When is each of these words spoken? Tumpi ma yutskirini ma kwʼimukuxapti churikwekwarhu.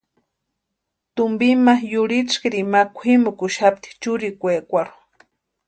Tumpi 1.15 1.49
ma 1.65 1.73
yutskirini 1.91 2.65
ma 2.71 2.81
kwʼimukuxapti 2.95 3.89
churikwekwarhu. 4.01 4.97